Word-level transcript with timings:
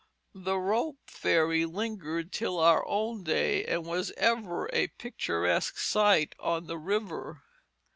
The 0.33 0.57
rope 0.57 0.97
ferry 1.05 1.63
lingered 1.63 2.31
till 2.31 2.57
our 2.57 2.83
own 2.87 3.21
day, 3.23 3.63
and 3.65 3.85
was 3.85 4.11
ever 4.17 4.67
a 4.73 4.87
picturesque 4.87 5.77
sight 5.77 6.33
on 6.39 6.65
the 6.65 6.79
river. 6.79 7.43